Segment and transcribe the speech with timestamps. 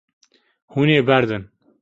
[0.73, 1.43] Hûn ê berdin.